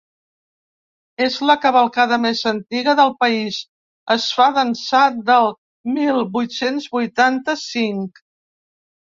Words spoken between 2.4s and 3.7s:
antiga del país,